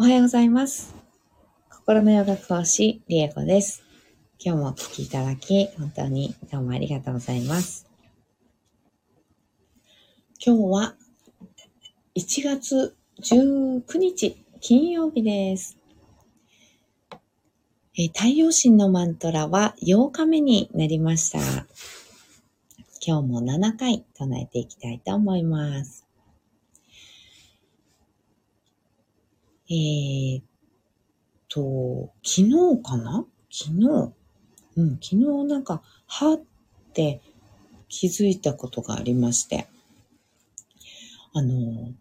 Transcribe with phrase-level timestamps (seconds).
[0.00, 0.94] おはようございます。
[1.70, 3.82] 心のヨガ講師、リエコです。
[4.38, 7.84] 今日もお聞きいただき、本当にどうもありがとうございます。
[10.38, 10.94] 今日は
[12.14, 15.76] 1月19日、金曜日です。
[17.96, 21.40] え太陽神のマントラは8日目になりました。
[23.04, 26.07] 今日も7回唱えていきたいと思います。
[29.70, 30.44] えーっ
[31.48, 33.26] と、昨日かな？
[33.50, 34.12] 昨日。
[34.76, 35.16] うん、昨日
[35.48, 36.40] なんか、はっ
[36.92, 37.20] て
[37.88, 39.68] 気づいたことがありまして。
[41.34, 41.92] あの、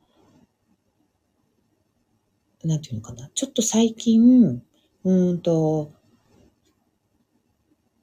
[2.64, 3.30] なんていうのかな？
[3.34, 4.62] ちょっと最近、
[5.04, 5.92] うんと、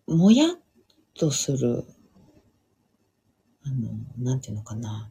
[0.07, 0.49] もやっ
[1.15, 1.85] とする、
[3.65, 5.11] あの、なんていうのかな？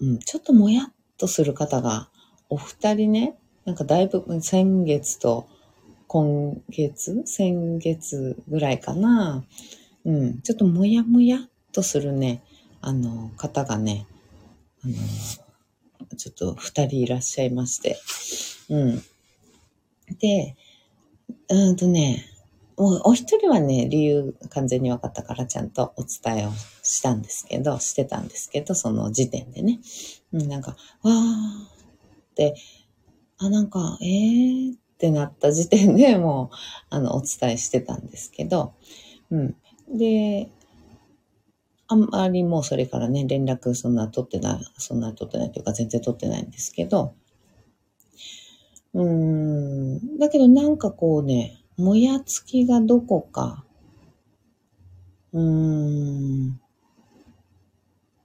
[0.00, 2.09] うんちょっともやっとする方が、
[2.50, 5.48] お二人ね、なんかだいぶ先月と
[6.08, 9.44] 今月先月ぐらいかな。
[10.04, 11.40] うん、ちょっともやもやっ
[11.72, 12.42] とするね、
[12.80, 14.06] あの、方がね、
[14.82, 14.94] あの、
[16.16, 17.96] ちょっと二人いらっしゃいまして。
[18.68, 19.02] うん。
[20.18, 20.56] で、
[21.48, 22.24] うんとね、
[22.76, 26.50] お一人はね、理由完全に分かったからちゃんとお伝えを
[26.82, 29.80] したんですけど、してたんですけど、その時点でね。
[30.32, 31.79] うん、なんか、わー、
[33.38, 36.56] あ、なんか、えーってなった時点でもう、
[36.90, 38.74] あの、お伝えしてたんですけど、
[39.30, 39.56] うん。
[39.96, 40.50] で、
[41.88, 47.14] あんまりもうそれからね、連絡そんな取ってない、そんな取ってないというか全然取ってないんですけど、
[48.94, 53.64] うん、だけどなんかこうね、もやつきがどこか、
[55.32, 56.60] うん、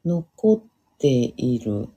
[0.04, 1.90] 残っている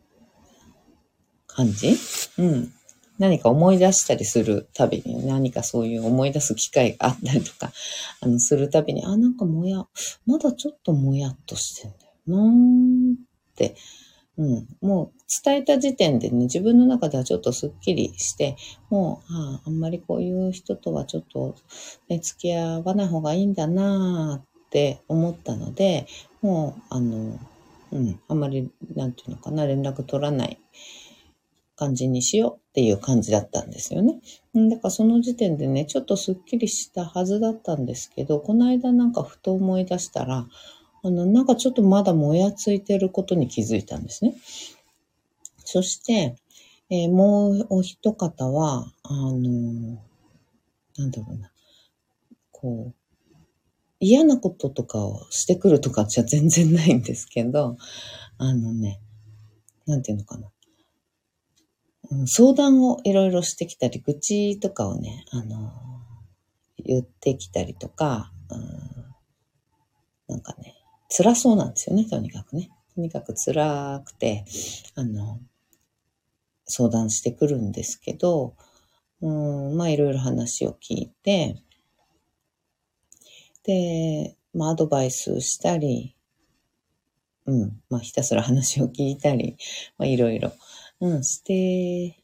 [1.59, 1.97] 感じ？
[2.39, 2.73] うん。
[3.19, 7.73] 何か思い出したりするたびに、何かそういう思い出す機会があったりとか、
[8.23, 9.85] あの、するたびに、あ、なんかもや、
[10.25, 13.19] まだちょっともやっとしてんだよなーっ
[13.57, 13.75] て、
[14.37, 14.69] うん。
[14.81, 15.11] もう
[15.45, 18.55] 伝えた時点でね、自分の中ではちょっとスッキリして、
[18.89, 21.57] もう、ああ、あんまりこういう人とはちょっと、
[22.09, 26.07] ね、付き合わない方がいいんだなーって思ったので、
[26.41, 27.37] もう、あの、
[27.91, 30.61] うん、あんまり、なんていうのかな、連絡取らない
[31.79, 34.19] 感じにしようっていう感じだったんですよね。
[34.59, 40.49] んだからその時点でね、ちょっとスッキリしたはずだったんですけど、この間なんかふと思い出したら、
[41.05, 44.35] あの、なんかちょっとまだもやついてることに気づいたんですね。
[45.65, 46.37] そして、
[46.91, 50.03] えーもうお一方は、あの
[50.97, 51.53] なんだろうな、
[52.51, 52.95] こう、
[54.01, 57.77] 嫌なこととかをしてくるとかじゃ全然ないんですけど、
[58.39, 59.01] あのね、
[59.87, 60.49] なんていうのかな。
[62.27, 65.73] 相談をいろいろしてきたり、愚痴とかをね、あの
[66.79, 68.99] 言ってきたりとか、うん
[70.29, 70.75] なんかね、
[71.09, 72.71] 辛そうなんですよね、とにかくね。
[72.95, 74.45] とにかく辛くて、
[74.95, 75.41] あの、
[76.67, 78.55] 相談してくるんですけど、
[79.23, 79.27] う
[79.73, 81.57] ん、まあいろいろ話を聞いて、
[83.65, 86.15] で、まあアドバイスしたり、
[87.47, 89.57] うん、まあひたすら話を聞いたり、
[89.97, 90.53] まあいろいろ、
[91.01, 92.19] うん、して、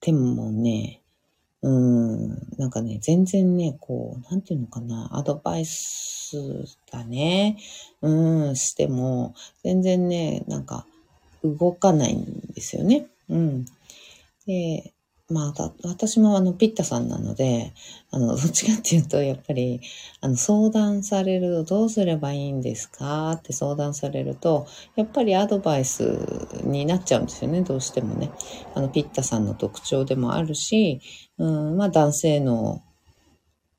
[0.00, 1.00] てもね、
[1.62, 6.36] うん、なんかね、全然ね、こう、なんていうのかな、アドバイス
[6.90, 7.56] だね、
[8.00, 10.86] うん、しても、全然ね、なんか、
[11.44, 13.06] 動かないんですよね。
[13.28, 13.64] うん。
[14.46, 14.92] で、
[15.32, 17.72] まあ、だ私もあの、ピッタさんなので、
[18.10, 19.80] あの、 どっちかっていうと、やっぱり、
[20.20, 24.66] あの、相談される、どうすればいいんですかって相談されると、
[24.96, 26.18] やっぱりアドバイス
[26.64, 28.30] になっちゃうんですよね、どうしてもね。
[28.74, 31.00] あの、ピッタさんの特徴でもあるし、
[31.38, 32.82] うん、まあ、男性の、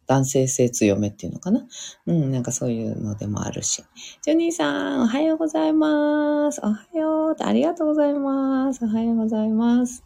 [0.06, 1.66] 男性性強めっていうのかな。
[2.08, 3.84] うん、なんかそういうのでもあるし。
[4.22, 6.60] ジョニーさん、おはようございます。
[6.62, 7.36] おはよう。
[7.40, 8.84] ありがとうございます。
[8.84, 10.04] おはようございます。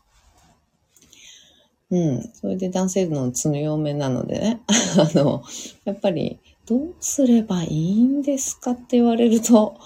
[1.89, 2.22] うん。
[2.34, 4.62] それで男性の強めなのでね。
[4.98, 5.44] あの、
[5.86, 9.78] やっぱり、どうすればいいんですかって言われると、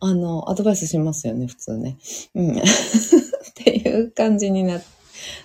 [0.00, 1.96] あの、アドバイスしますよね、普通ね。
[2.34, 2.58] うん。
[2.58, 2.62] っ
[3.54, 4.80] ていう感じにな、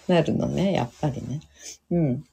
[0.07, 1.41] なるのね、やっぱりね。
[1.89, 2.25] うん。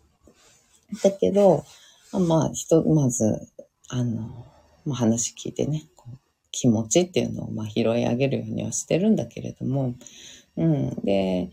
[1.02, 1.64] だけど、
[2.12, 3.48] まあ、ひと、まず、
[3.88, 4.46] あの、
[4.84, 6.18] まあ、話聞いてね、こう
[6.50, 9.94] 気持ちっていうのを、まあ、拾い上げるようにはしてるんだけれども、
[10.56, 10.90] うん。
[11.04, 11.50] で、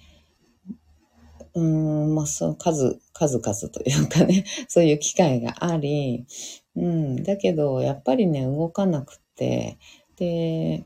[1.57, 6.27] うん、まあ、そう、数、数々というかね、 そういう機会があり、
[6.75, 7.23] うん。
[7.23, 9.79] だけど、やっぱりね、動かなくて、
[10.17, 10.85] で、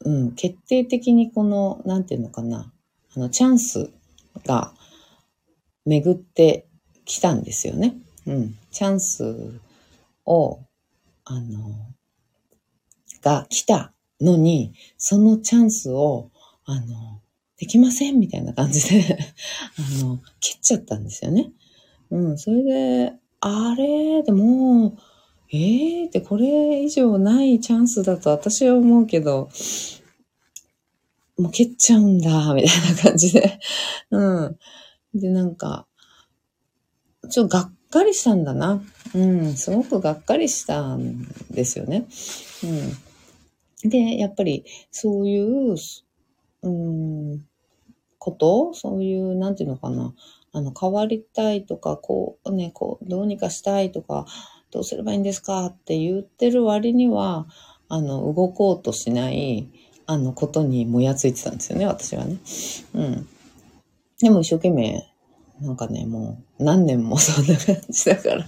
[0.00, 2.70] うん、決定的にこの、なんていうのかな、
[3.16, 3.90] あの、チャンス
[4.44, 4.74] が
[5.86, 6.66] 巡って
[7.06, 7.96] きたんですよね。
[8.26, 8.58] うん。
[8.70, 9.58] チャンス
[10.26, 10.58] を、
[11.24, 11.74] あの、
[13.22, 16.30] が来たのに、そのチャンスを、
[16.66, 17.22] あの、
[17.58, 19.18] できませんみたいな感じで
[20.00, 21.52] あの、切っちゃったんですよね。
[22.10, 24.22] うん、それで、あれ？
[24.22, 24.96] でも、
[25.50, 29.50] ええー、ってこれ以上ないチャンスだと私は思うけど、
[31.36, 33.58] もう蹴っちゃうんだ、みたいな感じで。
[34.10, 34.58] うん。
[35.14, 35.86] で、なんか、
[37.30, 38.82] ちょっとがっかりしたんだな。
[39.14, 42.06] うん、すごくがっかりしたんですよね。
[43.84, 43.90] うん。
[43.90, 45.76] で、やっぱりそういう、
[46.64, 46.68] う
[47.36, 47.46] ん、
[48.18, 48.74] こと？
[48.74, 50.14] そういう、なんていうのかな？
[50.52, 54.26] あの、変わりたいとか、こうね、こう、どうにかしたいとか、
[54.70, 55.66] どうすればいいんですか？
[55.66, 57.46] って言ってる割には、
[57.88, 59.68] あの、動こうとしない、
[60.06, 62.38] あの、ことにもやついてたんですよね、私はね。
[62.94, 63.28] うん。
[64.20, 65.06] でも一生懸命、
[65.60, 68.46] なんかね、もう何年もそんな感じだから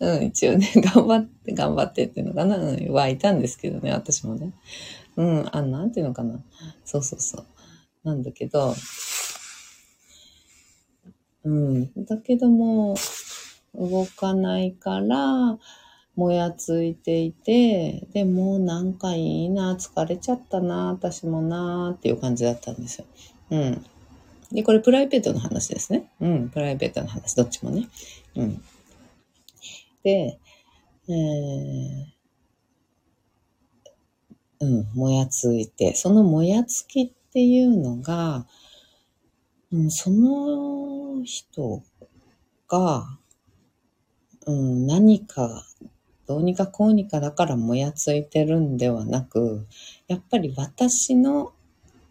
[0.16, 4.52] うん、一応ね、頑張って、頑張ってっていうのかな、うん、はいたんですけどね、私もね。
[5.16, 6.42] うん、あ、なんていうのかな。
[6.84, 7.46] そうそうそう。
[8.04, 8.74] なんだけど、
[11.44, 12.94] うん、だけども、
[13.74, 15.58] 動かないから、
[16.14, 23.06] もやついていて、でもなんかいいな、疲れちゃったな、私もな、っていう感じだったんですよ。
[23.50, 23.84] うん。
[24.52, 26.10] で、これプライベートの話ですね。
[26.20, 27.88] うん、プライベートの話、どっちもね。
[28.36, 28.62] うん。
[30.02, 30.38] で、
[31.08, 32.06] えー、
[34.62, 38.46] うん、もやついて、そのもやつきっていうのが、
[39.72, 41.82] うん、その人
[42.68, 43.18] が、
[44.46, 45.66] うん、何か
[46.28, 49.66] どうにかこうにかだからもやついてるんではなく、
[50.06, 51.52] やっぱり私の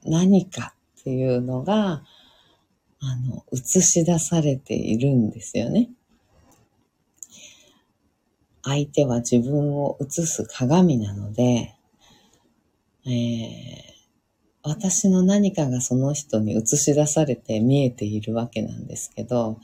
[0.04, 2.04] 何かっていうのが、
[3.00, 5.89] あの、映し出されているんですよね。
[8.62, 11.75] 相手は自分を映す鏡なので、
[13.06, 13.92] えー、
[14.63, 19.59] 私の何かがその人に映し出されて見えているわけなんですけど、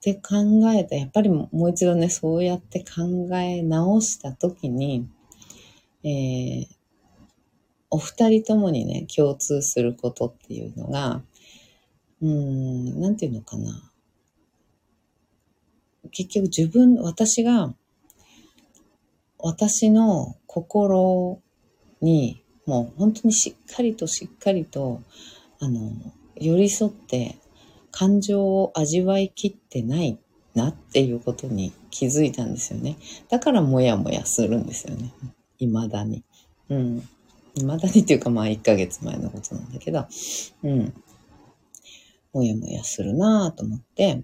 [0.00, 0.36] って考
[0.72, 5.06] えた、やっぱりもう一度ね、そうやって考え直したときに、
[6.04, 6.66] えー、
[7.90, 11.22] お二人ともにね、共通することっていうのが、
[12.22, 13.92] うん、なんていうのかな。
[16.12, 17.74] 結局自分、私が、
[19.38, 21.42] 私の心
[22.00, 25.02] に、もう本当にしっかりとしっかりと、
[25.60, 25.92] あの、
[26.36, 27.36] 寄り添って
[27.90, 30.18] 感情を味わいきってない
[30.54, 32.96] なっていうことに気づいたんですよね。
[33.28, 35.12] だからもやもやするんですよね。
[35.58, 36.24] 未だに。
[36.68, 37.08] うん。
[37.54, 40.06] 未だにっていうかまあ1ヶ月前のことなんだけど、
[40.62, 40.94] うん。
[42.32, 44.22] もやもやするなぁと思って、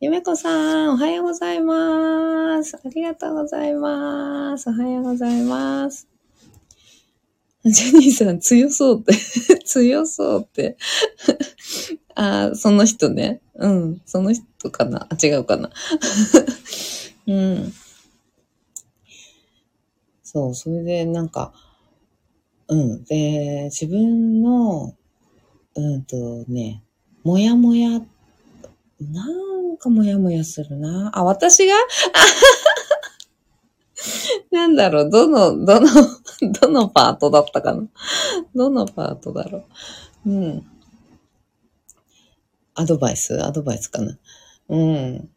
[0.00, 2.76] ゆめこさん、おはようございます。
[2.76, 4.70] ありがとうございます。
[4.70, 6.07] おはようございます。
[7.72, 9.14] ジェニーさん強そうって
[9.64, 10.76] 強そうって
[12.14, 13.40] あ、その人ね。
[13.54, 14.02] うん。
[14.06, 15.70] その人かなあ、違うかな
[17.26, 17.72] うん。
[20.22, 21.52] そう、それでなんか、
[22.68, 23.04] うん。
[23.04, 24.94] で、自分の、
[25.76, 26.82] うんとね、
[27.24, 28.00] もやもや、
[29.00, 31.10] なんかもやもやするな。
[31.14, 31.74] あ、私が？
[34.50, 35.88] なんだろう、どの、どの、
[36.60, 37.88] どのパートだったかな？
[38.54, 39.64] どのパートだろ
[40.26, 40.30] う？
[40.30, 40.66] うん。
[42.74, 43.44] アドバイス？
[43.44, 44.16] アドバイスかな？
[44.68, 45.30] うん。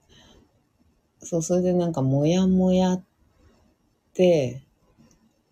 [1.19, 3.03] そう、それでなんか、もやもやっ
[4.13, 4.63] て、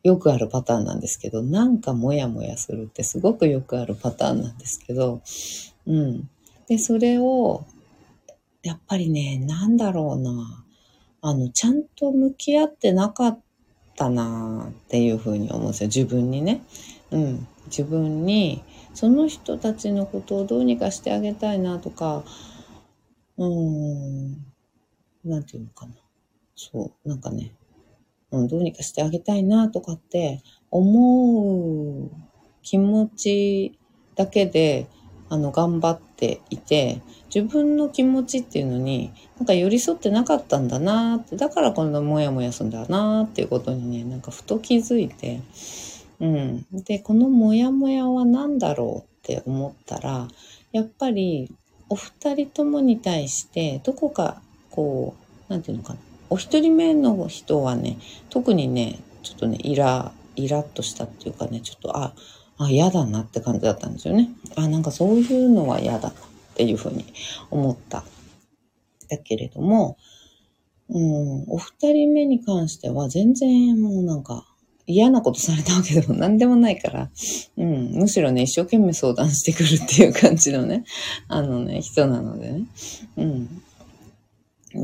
[0.04, 5.22] よくあるパターンなんですけど、なんかもやもやするってすごくよくあるパターンなんですけど、
[5.86, 6.30] うん。
[6.68, 7.66] で、それを、
[8.64, 10.66] やっぱりね、なんだろうな。
[11.22, 13.40] あの、ちゃんと向き合ってなかっ
[14.00, 15.88] たなっていうふうに思うんですよ。
[15.88, 16.64] 自分にね。
[17.12, 17.48] うん。
[17.66, 18.64] 自分に、
[18.94, 22.24] その人たちのことをどうにかしてあげたいなとか、
[23.38, 24.32] うーん、
[25.26, 25.94] なんていうのかな。
[26.56, 27.52] そう、なんかね、
[28.32, 30.42] うん、どうにかしてあげたいなとかって
[30.72, 32.10] 思う
[32.62, 33.78] 気持ち
[34.16, 34.88] だけで、
[35.30, 37.02] あの、頑張っていて、
[37.34, 45.42] 自分の気持ちっていうのに、なんか寄り添ってなかったんだなって、だからこのモヤモヤするんだなっていうことにね、なんかふと気づいて、
[46.20, 46.66] うん。
[46.72, 50.28] で、このモヤモヤは何だろうって思ったら、
[50.72, 51.52] やっぱり
[51.90, 55.16] お二人ともに対して、どこかこ
[55.50, 56.00] う、なんていうのかな。
[56.30, 57.98] お一人目の人はね、
[58.30, 62.14] 特にね、ちょっとね、イラ、イラッとしたっていうかね、ちょっと、あ、
[62.58, 64.30] あ、嫌だなって感じだったんですよね。
[64.60, 66.14] あ、なんかそういうのは嫌だなっ
[66.56, 67.06] ていうふうに
[67.52, 68.04] 思った。
[69.10, 69.98] だけれども、
[70.90, 74.46] うん、お二人目に関しては全然もうなんか
[74.86, 77.10] 嫌なことされたわけでも何でもないから、
[77.58, 80.84] うん、むしろね、一生懸命相談してくるっていう感じのね、
[81.28, 82.66] あのね、人なのでね。
[83.18, 83.62] うん。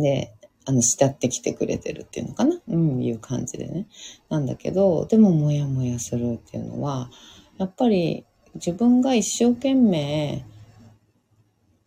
[0.01, 0.31] で、
[0.65, 2.59] あの、慕ってきてくれてるっていうのかな？
[2.67, 3.87] うん、いう感じでね。
[4.29, 7.09] なんだけど、でもモヤモヤするっていうのは、
[7.57, 10.45] やっぱり自分が一生懸命、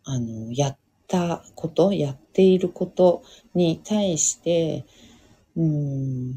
[0.03, 3.23] あの、やったこと、やっていること
[3.53, 4.85] に対して、
[5.55, 6.31] うん、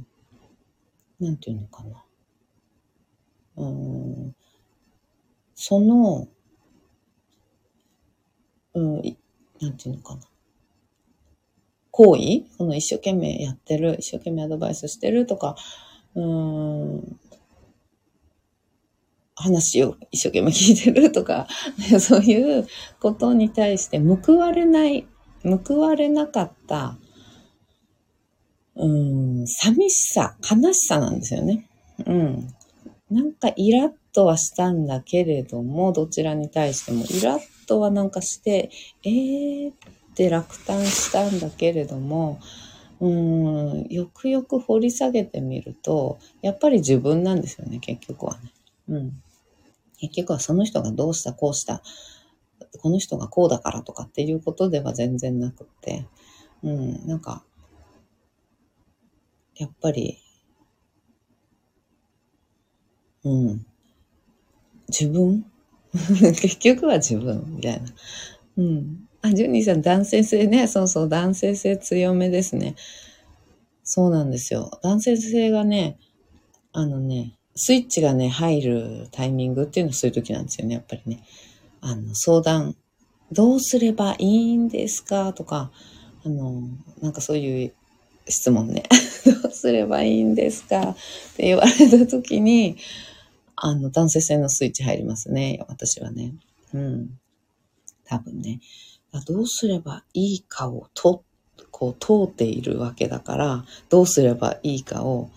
[1.20, 2.04] なんていうのかな。
[3.56, 4.34] うん、
[5.54, 6.28] その、
[8.74, 8.94] うん、
[9.60, 10.22] なんていうのかな。
[11.90, 12.44] 行為？
[12.56, 15.56] この一生懸命やってる、一生懸命アドバイスしてるとか、
[16.14, 17.20] うん、
[19.42, 21.46] 話を一生懸命聞いてるとか、
[22.00, 22.66] そういう
[23.00, 25.06] ことに対して報われない、
[25.66, 26.98] 報われなかった、
[28.76, 28.88] う
[29.42, 31.68] ん、寂しさ、悲しさなんですよね。
[32.06, 32.48] うん。
[33.10, 38.70] なんかイラッとはしたんだけれども、どちらに対してもイラッとはなんかして、
[39.04, 42.38] えーって落胆したんだけれども、
[43.00, 48.52] うん、よくよく掘り下げてみると、やっぱり自分なんですよね、結局はね。
[48.88, 49.22] うん。
[50.02, 51.80] 結局はその人がどうした、こうした、
[52.80, 56.08] この人がこうだからとかっていうことでは全然なくって、
[56.64, 57.44] うん、なんか、
[59.54, 60.18] やっぱり、
[63.22, 63.66] うん、
[64.88, 65.44] 自分？
[65.94, 67.88] 結局は自分みたいな。
[68.56, 69.08] うん。
[69.20, 70.66] あ、ジュニーさん、男性性ね。
[70.66, 72.74] そうそう、男性性強めですね。
[73.84, 74.80] そうなんですよ。
[74.82, 75.98] 男性性がね、
[76.72, 81.22] あのね、スイッチがね、入るタイミングっていうのはそういう時なんですよね、やっぱりね。
[81.80, 82.76] あの、相談、
[83.30, 85.32] どうすればいいんですか？
[85.32, 85.70] とか、
[86.24, 86.62] あの、
[87.00, 87.72] なんかそういう
[88.28, 88.84] 質問ね。
[89.42, 90.90] どうすればいいんですか？
[90.90, 90.96] っ
[91.36, 92.76] て言われた時に、
[93.56, 96.34] あの、男性性のスイッチ入りますね、私はね。
[96.74, 97.18] うん。
[98.04, 98.60] 多分ね。
[99.26, 101.22] どうすればいいかをと、
[101.70, 105.30] こう通っているわけだから、どうすればいいかを、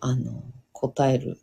[0.00, 1.38] あの、答える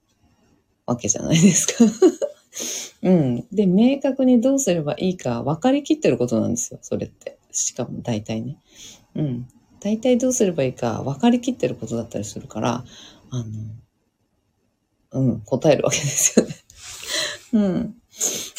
[0.89, 1.73] わけじゃないですか
[3.03, 3.45] うん。
[3.51, 7.37] で、明確にどうすればいいか分かりきってることなんですよ、それって。
[7.51, 8.57] しかも大体ね。
[9.15, 9.47] うん。
[9.79, 12.83] 大体どうすればいいか分かりきってることだったりするから、
[13.29, 13.45] あの、
[15.11, 16.55] うん、答えるわけですよね。
[17.53, 17.95] うん。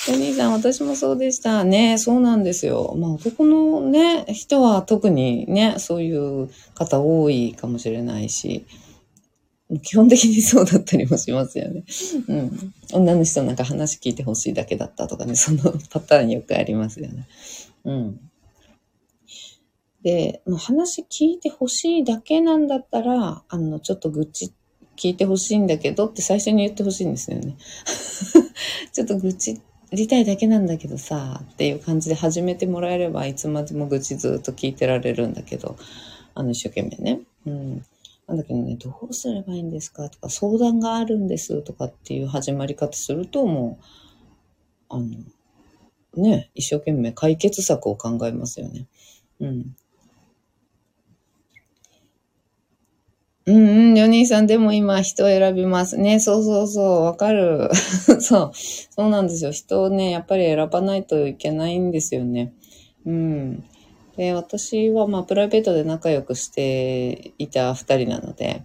[0.08, 1.64] お兄さん、私もそうでした。
[1.64, 2.94] ね、そうなんですよ。
[2.96, 8.64] まあ男のね、人は特にね、そういう方多いかもしれないし、
[9.78, 11.84] 基本的にそうだったりもしますよね。
[12.28, 12.74] うん。
[12.92, 17.28] 女の人なんか話聞いてほしいだけだったとかね、そのパターンよくありますよね。
[17.84, 18.20] うん。
[20.02, 24.52] で、もう話聞いてほしいだけなんだったら、あの、ちょっと愚痴
[24.96, 27.56] 聞いてほしいんだけどって最初に言ってほしいんですよね。
[28.92, 29.60] ちょっと愚痴
[29.92, 35.76] りたいだけなんだけどさ、っていう感じで始めてもらえれば、いつまでも愚痴ずっと聞いてられるんだけど、
[36.34, 37.20] あの、一生懸命ね。
[37.46, 37.84] うん。
[38.30, 40.08] なんだけどね、どうすればいいんですか？
[40.08, 43.84] とか、相談があるんですとかっていう始まり方すると、もう、
[44.88, 45.08] あの、
[46.16, 48.86] ね、一生懸命解決策を考えますよね。
[49.40, 49.76] うん。
[53.46, 56.20] うんうん、ヨニーさんでも今人を選びますね。
[56.20, 57.70] そうそうそう、わかる。
[58.20, 59.50] そう、そうなんですよ。
[59.50, 62.52] 人をね、やっぱり選ばないといけないんですよね。
[63.06, 63.64] うん。
[64.16, 68.64] で、私はまあプライベートで仲良くしていた二人なので、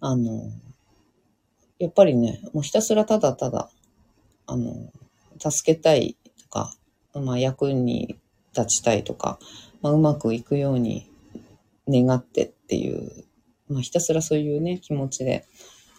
[0.00, 0.50] あの、
[1.78, 3.70] やっぱりね、もうひたすらただただ、
[4.46, 4.90] あの、
[5.38, 6.74] 助けたいとか、
[7.14, 8.18] まあ役に
[8.56, 9.38] 立ちたいとか、
[9.80, 11.10] まあうまくいくように
[11.88, 13.24] 願ってっていう
[13.72, 15.46] まあ、ひたすらそういうね、気持ちで、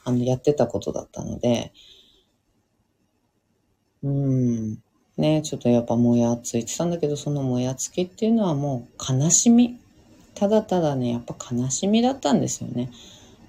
[0.06, 1.74] あの、やってたことだったので、
[4.04, 4.83] うん、
[5.18, 9.80] ね、ちょっとやっぱもやついてたんだけど、そのもやつきっていうのはもう悲しみ。
[10.34, 12.92] ただただね、やっぱ悲しみだったんですよね。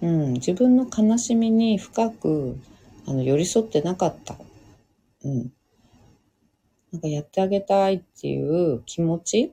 [0.03, 2.59] うん、自分の悲しみに深く、
[3.07, 4.37] あの、寄り添ってなかった。
[5.25, 5.53] うん。
[6.93, 9.53] なんかやってあげたいっていう気持ち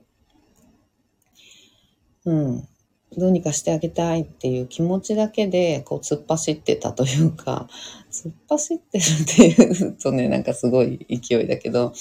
[2.24, 2.68] うん。
[3.16, 7.68] どうにかしてあげたいっていう気持ちだけで、こう、突っ走ってたというか、
[8.10, 11.92] 突っ走ってるっていうとね、なんかすごい勢いだけど、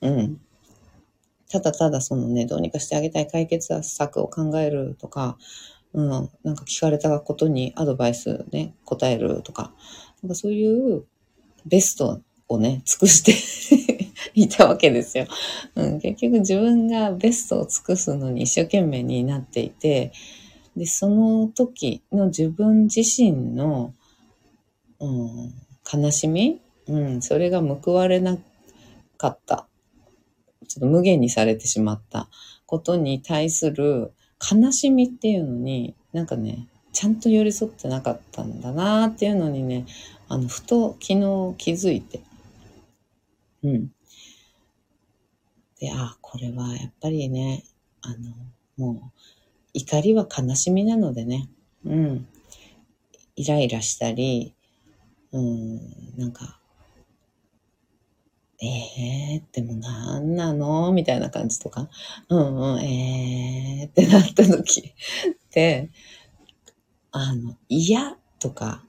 [0.00, 0.40] うん。
[1.48, 5.38] ただただそのね、どうにかしてあげたい解決策を考えるとか、
[5.92, 6.08] うん、
[6.42, 9.72] なんか聞かれたことにアドバイスね、答えるとか、
[10.22, 11.04] なんかそういう
[11.66, 15.26] ベストをね、尽くして いたわけですよ、
[15.76, 16.00] うん。
[16.00, 20.12] 結局自分がベストを尽くすのに一生懸命になっていて、
[20.76, 23.94] で、その時の自分自身の、
[25.00, 25.52] うん、
[25.92, 28.36] 悲しみ、うん、それが報われな
[29.16, 29.66] かった。
[30.66, 32.28] ちょっと無限にされてしまった
[32.66, 39.86] ことに対する悲しみっていうのに、なんかね、ちゃんと寄り添ってなかったんだなっていうのにね、
[40.28, 42.22] あの、ふと昨日気づいて。
[43.62, 43.90] うん。
[45.80, 47.64] で、あ、これはやっぱりね、
[48.00, 48.32] あの、
[48.76, 49.20] もう、
[49.74, 51.50] 怒りは悲しみなのでね、
[51.84, 52.28] うん。
[53.36, 54.54] イライラしたり、
[55.32, 56.60] うん、なんか、
[58.62, 60.92] ええー、でもなんなの？
[60.92, 61.90] みたいな感じとか、
[62.28, 64.80] うんうん、ええー、ってなった時。
[64.80, 65.90] って、
[67.10, 68.86] あの、嫌とか、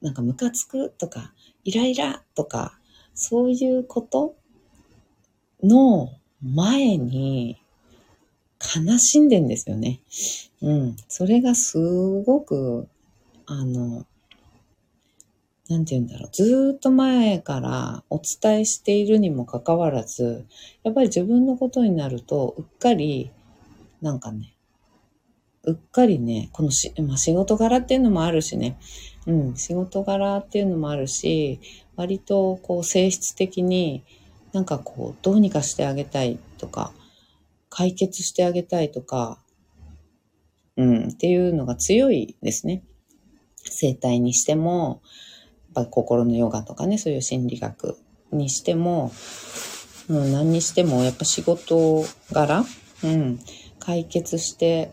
[0.00, 2.78] なんかムカつくとか、イライラとか、
[3.14, 4.36] そういうこと
[5.62, 6.08] の
[6.40, 7.62] 前に
[8.60, 10.00] 悲しんでんですよね。
[10.62, 10.96] うん。
[11.08, 12.88] それがすごく、
[13.46, 14.04] あの、
[15.68, 16.30] なんて言うんだろう。
[16.32, 20.46] ずっと前からお伝えしているにもかかわらず、
[20.82, 23.30] やっぱり自分のことになると、うっかり、
[24.00, 24.54] なんかね、
[25.64, 28.78] うっかりね、このし、まあ、仕事柄っていうのもあるしね、
[29.26, 31.60] うん、仕事柄っていうのもあるし、
[31.96, 34.02] 割とこう性質的に
[34.52, 36.92] なんかこうどうにかしてあげたいとか、
[37.78, 39.40] 解決してあげたいとか、
[40.76, 42.82] うん、っていうのが強いですね。
[43.62, 45.00] 生態にしても、
[45.72, 47.96] ぱ心のヨガとかね、そういう心理学
[48.32, 49.12] にしても、
[50.08, 52.64] うん、何にしてもやっぱ仕事柄、
[53.04, 53.38] うん、
[53.78, 54.90] 解決して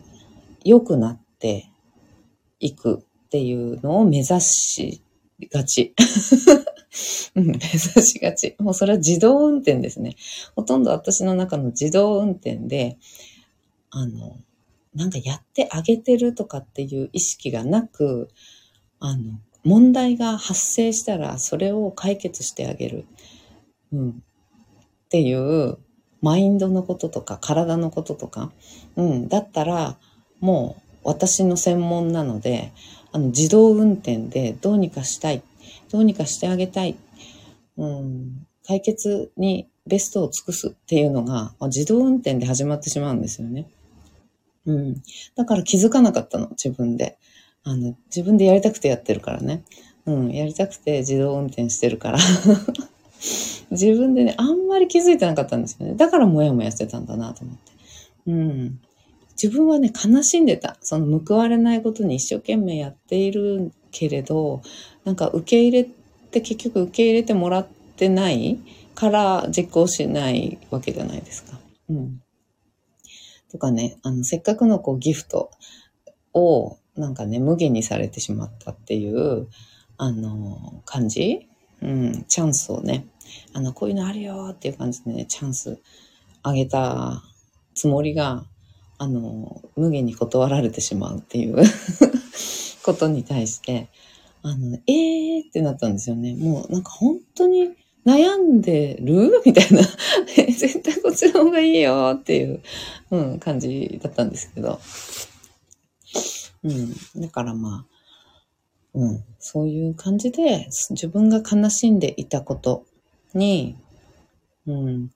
[0.62, 1.68] 良くなって
[2.60, 5.02] いくっていうのを目指し
[5.50, 5.94] がち。
[7.34, 7.58] うん、目指
[8.02, 8.56] しがち。
[8.58, 10.16] もうそれは自動運転ですね。
[10.54, 12.96] ほとんど私の中の自動運転で、
[13.90, 14.38] あの、
[14.94, 18.30] なんかやってあげてるとかっていう意識がなく、
[18.98, 23.06] あの、問題が発生したらそれを解決してあげる。
[23.92, 24.10] うん。
[24.10, 25.78] っていう
[26.22, 28.52] マインドのこととか体のこととか、
[28.96, 29.28] うん。
[29.28, 29.98] だったら
[30.40, 32.72] もう私の専門なので、
[33.16, 35.42] あの自動運転でどうにかしたい。
[35.90, 36.96] どうにかしてあげたい。
[37.78, 38.46] うん。
[38.66, 43.70] 解決にベストを尽くすっていうのが自動運転で始まってしまうんですよね。
[44.66, 45.02] うん。
[45.34, 47.16] だから気づかなかったの、自分で。
[47.64, 49.64] あの、自分でやりたくてやってるからね。
[50.04, 52.18] うん、やりたくて自動運転してるから
[53.72, 55.94] 自分でね、あんまり気づいてなかったんですよね。
[55.94, 57.72] だからモヤモヤしてたんだなと思って。
[58.26, 58.80] うん。
[59.40, 60.76] 自分はね、悲しんでた。
[60.80, 64.62] その報われないことに一生懸命やっているけれど、
[65.04, 65.84] なんか受け入れ
[66.30, 68.58] て、結局受け入れてもらってない
[68.94, 71.58] から実行しないわけじゃないですか。
[71.88, 72.22] うん。
[73.50, 75.50] とかね、あの、せっかくのこうギフト
[76.34, 79.48] をなんかね、無限にされてしまったっていう、
[79.98, 81.48] あの、感じ？
[81.82, 83.06] うん、チャンスをね、
[83.52, 85.78] あの、こういうのあるよっていう感じでね、チャンス
[86.42, 87.22] あげた
[87.74, 88.44] つもりが、
[88.98, 91.56] あの、無限に断られてしまうっていう
[92.84, 93.88] ことに対して、
[94.42, 96.34] あの、えーってなったんですよね。
[96.34, 97.70] もうなんか本当に
[98.06, 99.42] 悩んでる？
[99.44, 99.82] みたいな
[100.36, 102.62] 絶対こっちの方がいいよっていう、
[103.10, 104.80] うん、感じだったんですけど。
[106.62, 106.94] うん。
[107.20, 107.96] だからまあ、
[108.94, 109.24] うん。
[109.38, 112.86] そういう感じで、自分が悲しんでいたこと
[113.34, 113.76] に、
[114.66, 115.10] うん。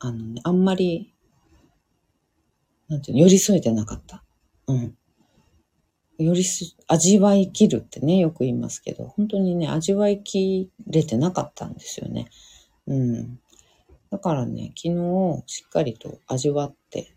[0.00, 1.14] あのね、あんまり、
[2.88, 4.24] なんていうの、寄り添えてなかった。
[4.66, 4.96] うん。
[6.18, 12.28] よりす、味わいきるってね、よく言いますけど、本当にね、味わいきれてなかったんですよね。
[12.86, 13.40] うん。
[14.10, 17.14] だからね、昨日しっかりと味わって、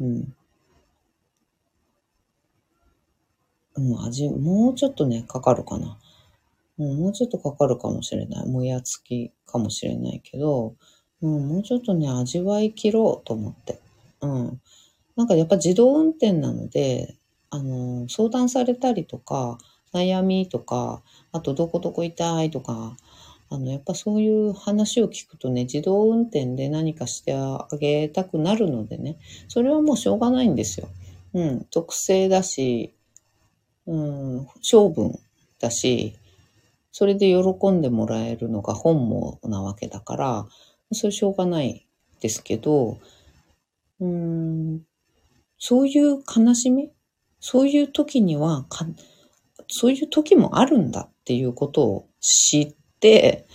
[0.00, 0.34] うん。
[3.76, 5.98] もう、味、もうちょっとね、かかるかな。
[6.78, 8.48] もうちょっとかかるかもしれない。
[8.48, 10.74] もやつきかもしれないけど、
[11.20, 13.80] もうちょっとね、味わい切ろうと思って。
[14.20, 14.60] うん。
[15.16, 17.16] なんかやっぱ自動運転なので、
[17.50, 19.58] あの、相談されたりとか、
[19.94, 21.02] 悩みとか、
[21.32, 22.96] あとどこどこ痛いとか、
[23.48, 30.88] あの、やっぱそういう話を聞くとね、自動運転で何かしてあげたくなるのでね、それはもうしょうがないんですよ。
[31.32, 32.92] うん、特性だし、
[33.86, 35.18] うん、性分
[35.60, 36.16] だし、
[36.92, 40.46] それで喜んでもらえるのが本望なわけだから、
[40.92, 41.86] それしょうがない
[42.20, 42.98] ですけど、
[44.00, 44.82] うん、
[45.58, 46.90] そういう悲しみ
[47.40, 48.86] そういう時にはか、
[49.68, 53.46] そういう時もあるんだっていうことを知って、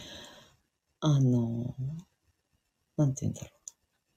[1.00, 1.76] あの、
[2.98, 3.52] なんて言うんだろう。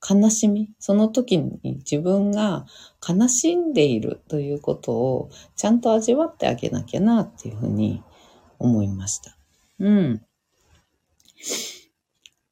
[0.06, 2.66] 悲しみその時に自分が
[3.06, 8.02] 悲しんでいるということをちゃんと味わってあげなきゃなっていうふうに
[8.58, 9.36] 思いました。
[9.78, 10.22] うん。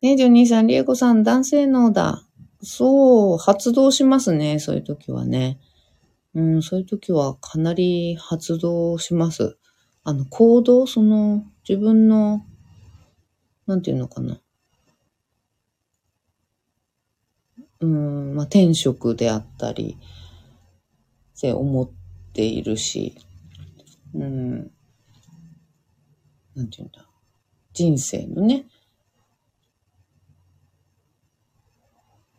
[0.03, 2.25] ねジョニーさん、リエコさん、男性脳だ。
[2.61, 5.61] そう、発動しますね、そういう時はね。
[6.35, 9.57] うん、そういう時はかなり発動します。
[10.03, 12.45] あの、行動、その、自分の、
[13.69, 14.41] なんていうのかな。
[17.79, 19.99] うん、まあ、転職であったり、
[21.37, 21.91] って思っ
[22.33, 23.17] ているし、
[24.15, 24.71] うん、
[26.57, 27.07] なんていうんだ。
[27.73, 28.67] 人生のね、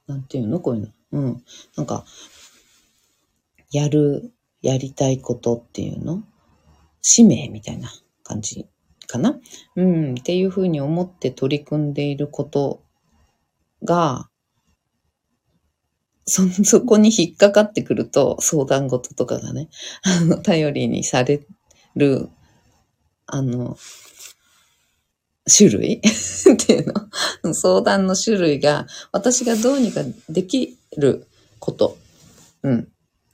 [0.07, 0.59] なんていうの？
[0.59, 0.89] こういうの。
[1.11, 1.43] うん。
[1.77, 2.05] なんか、
[3.71, 6.23] やる、やりたいことっていうの？
[7.01, 7.89] 使命みたいな
[8.23, 8.67] 感じ
[9.07, 9.39] かな？
[9.75, 10.15] うん。
[10.15, 12.81] っていうふうに思って取り組んでいること
[13.83, 14.29] が、
[16.25, 19.69] そ、 そこに引っかかってくると、相談事とかがね、
[20.03, 21.45] あの、頼りにされ
[21.95, 22.29] る、
[23.25, 23.77] あの、
[25.45, 26.01] 種類？
[26.53, 26.93] っていう
[27.43, 27.53] の。
[27.53, 31.27] 相談の種類が、私がどうにかできる
[31.59, 31.97] こと、
[32.63, 32.87] うん。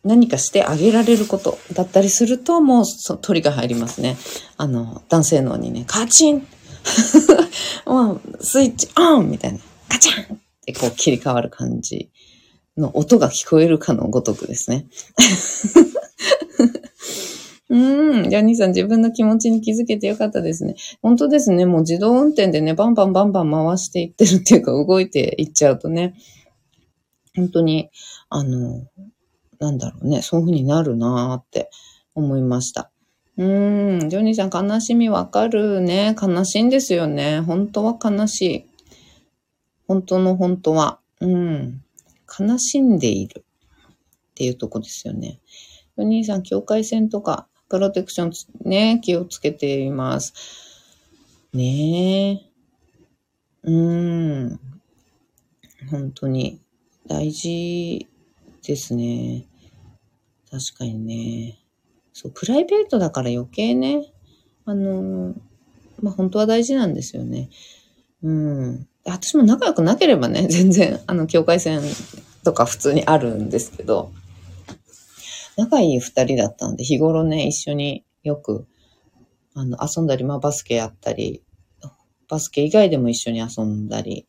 [0.03, 1.57] 何かしてあげられること。
[1.73, 4.17] だったりすると、もうそ鳥が入りますね。
[4.57, 6.47] あの、男性脳にね、カチン！
[7.85, 9.29] もうスイッチオン！
[9.29, 10.35] みたいな、カチャン！
[10.35, 12.09] ってこう切り替わる感じ
[12.77, 14.87] の音が聞こえるかのごとくですね。
[17.69, 18.29] うん。
[18.29, 20.75] ジャニーさん自分の気持ちに気づけてよかったですね。
[21.01, 21.65] 本当ですね。
[21.65, 26.15] もう自動運転でね、バンバンバンバン回していってるっていうか、動いていっちゃうとね、
[27.35, 27.89] 本当に、
[28.29, 28.87] あの、
[29.59, 31.69] なんだろうね、そういう風になるなーって
[32.15, 32.91] 思いました。
[33.37, 36.15] うん、ジョニーさん悲しみわかるね。
[36.19, 37.39] 悲しいんですよね。
[37.39, 38.65] 本当は悲しい。
[39.87, 40.99] 本当の本当は。
[41.21, 41.81] うん。
[42.39, 43.45] 悲しんでいる
[44.31, 45.39] っていうとこですよね。
[45.97, 50.33] ジョニーさん、境界線とかプロテクションね、気をつけています。
[51.53, 52.49] ねえ。
[53.63, 54.59] うーん。
[55.91, 56.61] 本当に
[57.07, 58.07] 大事
[58.65, 59.45] ですね。
[60.51, 61.59] 確かにね。
[62.13, 64.11] そう、プライベートだから余計ね、
[64.65, 65.35] あの、
[66.01, 67.49] まあ、本当は大事なんですよね。
[68.23, 68.87] うん。
[69.05, 71.81] 私も仲良くなければね、全然、あの、境界線
[72.43, 74.11] とか普通にあるんですけど、
[75.59, 78.65] 仲いい二人だったんで、日頃ね、一緒によく、
[79.53, 81.43] あの、遊んだり、まあ、バスケやったり、
[82.29, 84.25] バスケ以外でも一緒に遊んだり、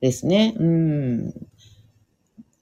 [0.00, 0.54] ですね。
[0.58, 1.34] うん。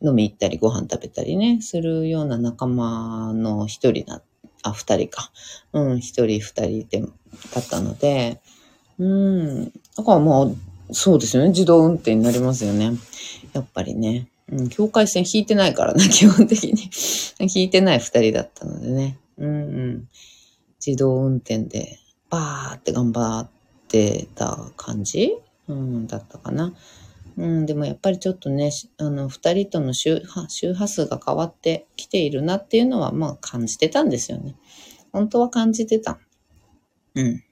[0.03, 4.21] 飲み行ったり、ご飯食べたりね、するような仲間の一人な、
[4.63, 5.31] あ、二人か。
[5.73, 7.07] うん、一人二人で、だ
[7.61, 8.41] ったので、
[8.99, 9.65] うん。
[9.97, 11.51] だからもう、そうですよね。
[11.51, 12.93] 自動運転になりますよね。
[13.53, 14.29] やっぱりね。
[14.51, 16.91] うん、境界線引いてないからね、 基本的に。
[17.55, 19.19] 引いてない二人だったのでね。
[19.39, 19.53] うんう
[19.89, 20.09] ん。
[20.85, 23.49] 自動運転で、バーって頑張っ
[23.89, 25.37] てた感じ？
[25.69, 26.75] うん、だったかな。
[27.37, 34.57] うん、でもやっぱりちょっとね、あの、二人との周波周波数が変わってきているなっていうのは、まあ感じてたんですよね。
[35.13, 36.19] 本当は感じてた。
[37.15, 37.43] うん。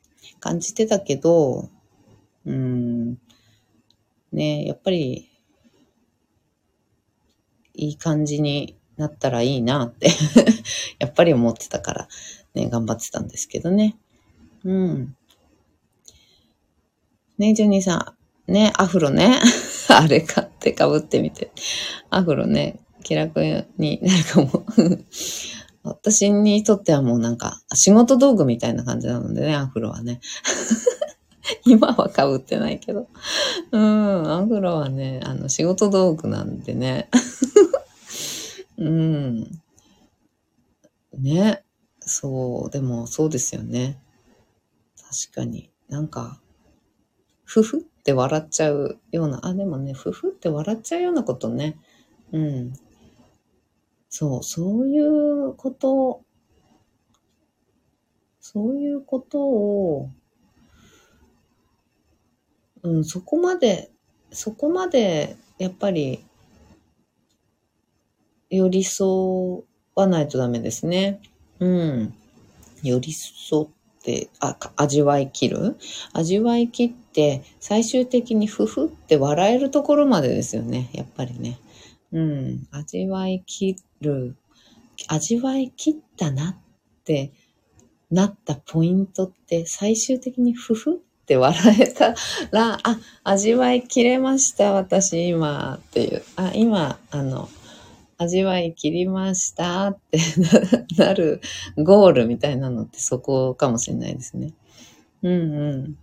[0.40, 1.70] 感じてたけど、
[2.44, 3.18] うん、
[4.32, 5.27] ね、やっぱり
[7.78, 10.10] いい感じになったらいいなって
[10.98, 12.08] やっぱり思ってたから、
[12.54, 13.96] ね、頑張ってたんですけどね。
[14.64, 15.16] うん。
[17.38, 18.14] ね、ジョニーさ
[18.48, 18.52] ん。
[18.52, 19.38] ね、アフロね。
[19.88, 21.52] あれ買って被ってみて。
[22.10, 23.40] アフロね、気楽
[23.78, 24.66] になるかも。
[25.84, 30.20] 私にとってはもうなんか、仕事道具みたいな感じなのでね、アフロはね。
[31.64, 33.08] 今は被ってないけど。
[33.70, 37.08] うん、アフロはね、あの、仕事道具なんでね。
[38.78, 39.60] うん。
[41.18, 41.64] ね。
[42.00, 44.00] そう、でもそうですよね。
[44.96, 45.72] 確かに。
[45.88, 46.40] なんか、
[47.44, 51.76] ふふって笑っちゃうような、あ、でもね、ふふって笑っちゃうようなことね。
[52.32, 52.72] うん。
[54.10, 56.22] そう、そういうこと、
[58.40, 60.10] そういうことを、
[62.82, 63.90] うん、そこまで、
[64.32, 66.24] そこまで、やっぱり、
[68.50, 69.62] 寄り添
[69.94, 71.20] わないとダメですね。
[71.61, 72.14] うん。
[72.82, 73.68] 寄り添っ
[74.02, 75.76] て、あ、味わい切る？
[76.12, 80.90] 味わい切って、最終的にふふって笑えるところまでですよね。
[80.92, 81.58] やっぱりね。
[82.12, 84.37] うん、味わい切る、
[85.08, 86.56] 味わい切ったなっ
[87.04, 87.32] て
[88.11, 92.14] なったポイントって最終的にふふって笑えた
[92.50, 96.22] ら、あ、味わい切れました、私今っていう。
[96.37, 97.50] あ、今、あの、
[98.18, 100.18] 味わい切りましたって
[100.98, 101.40] なる
[101.76, 104.52] ゴールみたいなのってそこかもしれないですね。
[105.22, 105.98] うんうん。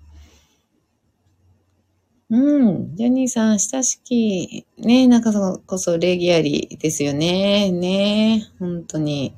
[2.30, 2.95] うん。
[2.95, 7.71] ジョニーさん、親しき、ね、なんかそこそ礼儀ありですよね。
[7.71, 9.36] ね、本当に。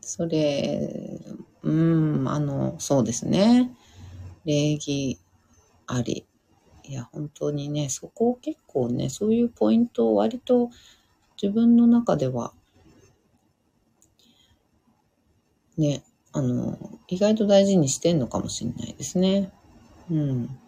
[0.00, 1.20] それ、
[1.62, 3.70] うん、あの、そうですね。
[4.44, 5.18] 礼儀
[5.86, 6.26] あり。
[6.84, 10.70] いや、本当にね、そこを結構ね、そういうポイントを割と
[11.40, 12.52] 自分の中では、
[15.78, 19.50] ね、あの、意外と大事にしてんのかもしれないですね。
[20.10, 20.58] うん。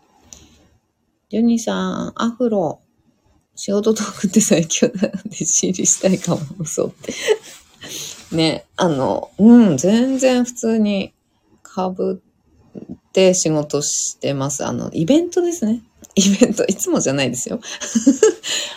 [1.29, 2.81] ジュニーさん、アフロ、
[3.55, 7.13] 仕事トークって最強だなって知りしたいかも、嘘って。
[8.35, 11.13] ね、あの、うん、全然普通に
[11.65, 11.83] 被
[12.13, 12.17] っ
[13.13, 14.65] て仕事してます。
[14.65, 15.83] あの、イベントですね。
[16.15, 17.61] イベント、いつもじゃないですよ。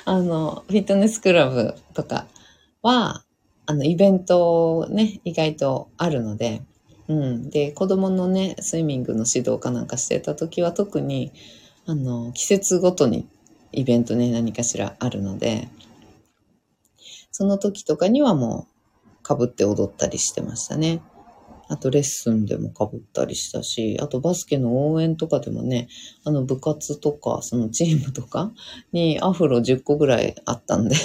[0.06, 2.28] あの、フィットネスクラブとか
[2.84, 3.24] は、
[3.66, 6.62] あの、イベントね、意外とあるので、
[7.08, 7.50] うん。
[7.50, 11.32] で、子供のね、スイミングの指導かなんかしてた時は特に、
[11.88, 13.28] あの、季節ごとに
[13.72, 15.70] イベントね、何かしらあるので、
[17.32, 18.76] その時とかにはもう、
[19.28, 21.02] 被って踊ったりしてましたね。
[21.68, 25.88] あとレッスンでも被ったりしたし、あとバスケの応援とかでもね、
[26.24, 28.52] あの部活とか、そのチームとか
[28.92, 30.96] にアフロ10個ぐらいあったんで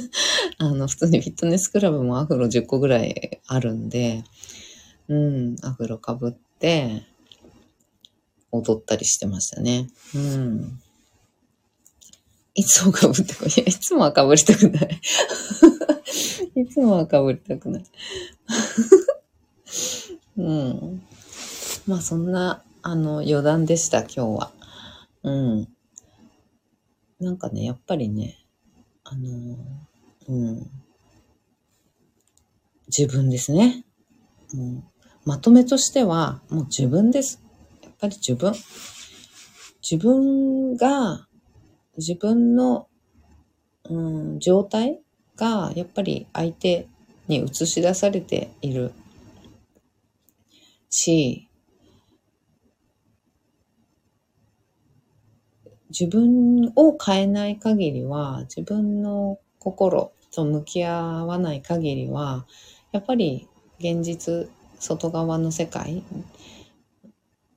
[0.58, 4.24] あの普通にフィットネスクラブもアフロ10個ぐらいあるんで、
[5.08, 7.02] うん、アフロ被って、
[8.52, 9.88] 踊ったりしてましたね。
[10.14, 10.80] うん。
[12.54, 13.48] いつも被ってこい。
[13.48, 15.00] いや、いつもは被りたくない。
[16.60, 17.84] いつもは被りたくない。
[20.40, 21.02] うん。
[21.86, 24.52] まあそんな、あの、余談でした、今日は。
[25.22, 25.68] うん。
[27.20, 28.38] なんかね、やっぱりね、
[29.04, 29.56] あの、
[30.28, 30.70] うん。
[32.86, 33.84] 自分ですね。
[34.54, 34.84] うん、
[35.24, 37.42] まとめとしては、もう自分です。
[37.82, 38.52] やっぱり自分。
[39.82, 41.26] 自分が、
[41.96, 42.88] 自分の、
[43.88, 45.00] うん、状態
[45.36, 46.88] が、やっぱり相手
[47.28, 48.92] に映し出されている
[50.90, 51.48] し、
[55.90, 62.46] 自分を変えない限りは、自分の心と向き合わない限りは、
[62.92, 63.48] やっぱり
[63.78, 66.04] 現実、外側の世界、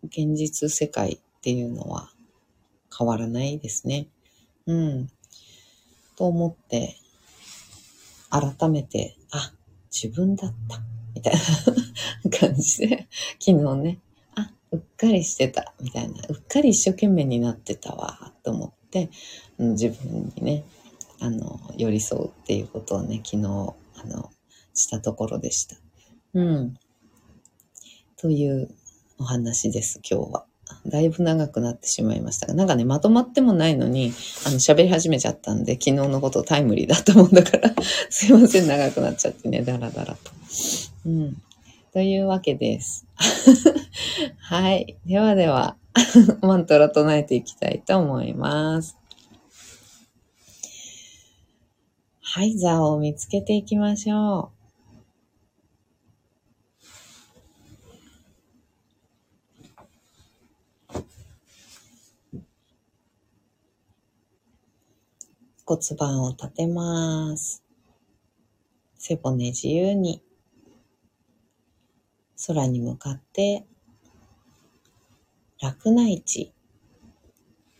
[0.04, 2.12] 現実世界っていうのは
[2.98, 4.08] 変わらないですね。
[4.66, 5.10] うん。
[6.16, 6.98] と思って、
[8.30, 9.54] 改めて、あ、
[9.92, 10.93] 自分だった。
[11.16, 13.08] みたいな感じで、
[13.40, 14.00] 昨日ね、
[14.36, 19.10] あ、うっかりしてた、みたいな、うっかり一生懸命になってたわ、と思って、
[19.58, 20.64] うん、自分にね、
[21.20, 24.32] あの、寄り添うっていうことをね、昨日、あの、
[24.74, 25.78] したところでした。
[26.34, 26.78] うん。
[28.18, 28.70] という
[29.20, 30.46] お話です、今日は。
[30.86, 34.14] だいぶ長くなってしまいましたが、なんかね、まとまってもないのに、
[34.46, 37.74] あの、喋り始めちゃったんで、昨日のことタイムリーだったもんだから、
[38.10, 40.32] すいません、長くなっちゃってね、だらだらと。
[41.06, 41.42] うん。
[41.94, 43.06] というわけです。
[44.40, 44.98] はい。
[45.06, 45.78] ではでは、
[46.42, 48.98] マントラ唱えていきたいと思います。
[52.22, 54.63] はい、座を見つけていきましょう。
[65.74, 67.64] 骨盤を立てます。
[68.96, 70.22] 背骨自由に
[72.46, 73.66] 空に向かって
[75.60, 76.54] 楽な位置。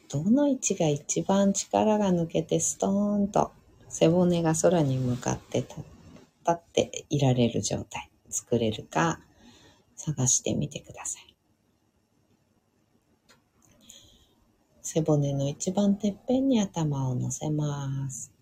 [0.10, 3.52] どの位置が一番力が抜けてストーンと
[3.90, 5.76] 背骨が空に向かって立
[6.50, 9.20] っていられる状態作れるか
[9.96, 11.33] 探してみてください。
[14.86, 18.34] 背骨の一番てっぺんに頭を乗せます。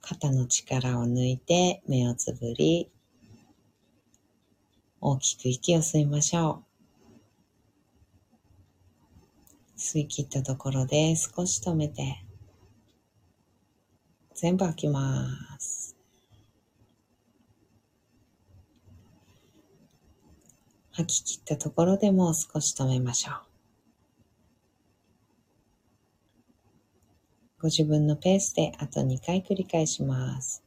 [0.00, 2.88] 肩の力を抜いて目をつぶり、
[5.00, 6.62] 大きく息を吸いましょ
[9.76, 9.76] う。
[9.76, 12.22] 吸い切ったところで少し止めて、
[14.32, 15.75] 全部吐きます。
[20.96, 23.34] 吐き切ったところでもう少し止めましょう。
[27.60, 30.65] ご自分のペースであと2回繰り返します。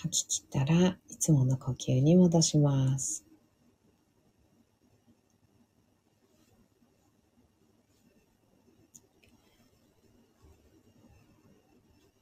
[0.00, 3.24] 吐き切ったらいつもの呼吸に戻します。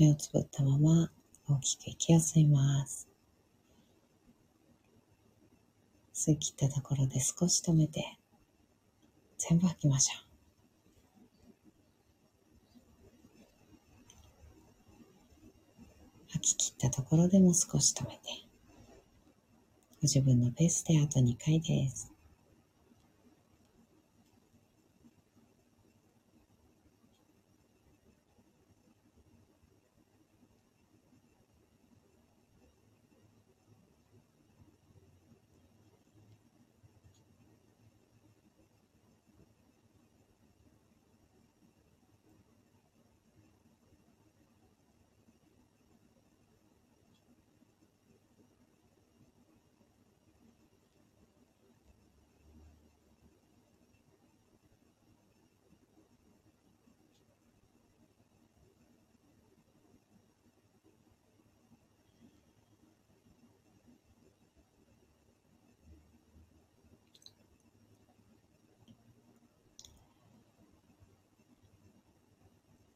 [0.00, 1.10] 目をつぶったまま
[1.46, 3.06] 大きく息を吸います。
[6.14, 8.16] 吸い切ったところで少し止めて、
[9.36, 10.24] 全部吐きましょう。
[16.32, 18.20] 吐き切ったところでも少し止めて、
[20.00, 22.10] ご自分のペースであと2回です。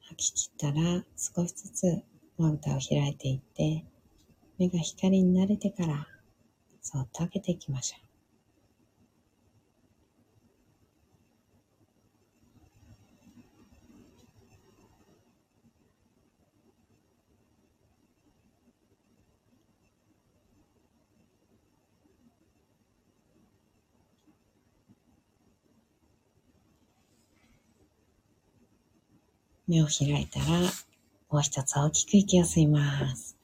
[0.09, 2.02] 吐き切ったら少しずつ
[2.36, 3.84] まぶたを開いていって、
[4.59, 6.07] 目が光に慣れてから、
[6.82, 8.03] そっと開けていきましょう。
[29.75, 30.47] 目を開いたら、
[31.31, 33.37] もう一つ大きく息を吸います。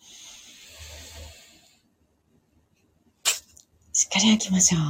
[3.92, 4.80] しっかり吐きましょう。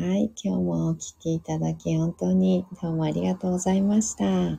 [0.00, 4.24] はい、今日もお聴きいただき本当にどうもありがとうございました。
[4.24, 4.58] 今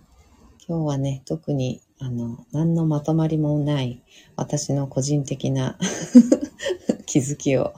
[0.68, 4.04] 日はね、特にあの、何のまとまりもない
[4.36, 5.78] 私の個人的な
[7.08, 7.74] 気づきを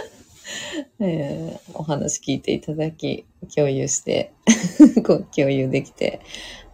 [1.00, 3.24] えー、お話聞いていただき、
[3.56, 4.34] 共有して
[5.34, 6.20] 共有できて、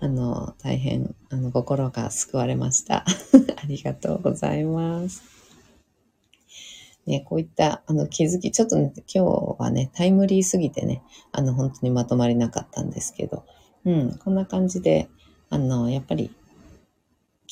[0.01, 3.05] あの、大変、あの、心が救われました。
[3.07, 5.23] ありがとうございます。
[7.07, 13.45] ね、こういった、あの、気づき、ちょっとね、今日はね、タイムリーすぎてね、あの、本当にまとまりなかったんですけど、
[13.85, 15.09] うん、こんな感じで、
[15.51, 16.35] あの、やっぱり、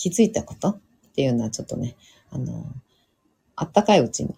[0.02, 0.70] 気づいたこと？
[0.70, 0.80] っ
[1.14, 1.94] ていうのはちょっとね、
[2.32, 2.66] あの、
[3.54, 4.34] あったかいうちに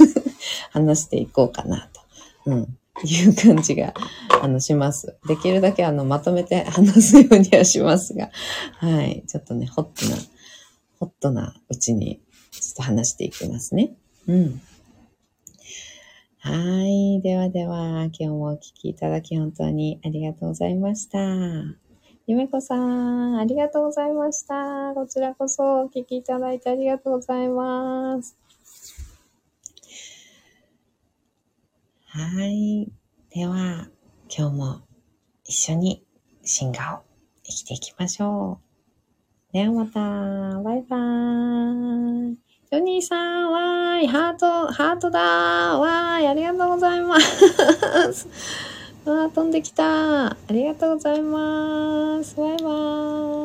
[0.70, 2.00] 話していこうかなと、
[2.44, 3.94] うん、いう感じが、
[4.42, 5.16] あの、します。
[5.26, 8.30] できるだけあの、まとめて話すようにはしますが、
[8.74, 10.16] はい、ちょっとね、ホットな、
[11.00, 13.94] ホットなうちに、ちょっと話していきますね。
[14.26, 14.60] うん。
[16.40, 17.22] はい。
[17.22, 21.87] ではでは、今日もお聞きいただき本当にありがとうございました。
[22.28, 24.92] ゆめこさん、ありがとうございました。
[24.94, 28.36] こちらこそお聞きいただいてありがとうございます。
[32.04, 32.92] はい。
[33.34, 33.88] では、
[34.28, 34.82] 今日も
[35.44, 36.04] 一緒に
[36.42, 37.02] 進化を
[37.44, 38.60] 生きていきましょ
[39.50, 39.52] う。
[39.54, 42.38] ではまた、バイバーイ。
[42.70, 48.67] ジョニーさん、わーい、ハート、ハートだー、わーい、ありがとうございます。
[49.08, 50.26] あー、飛んできた。
[50.32, 52.36] ありがとうございます。
[52.36, 53.37] バイバーイ。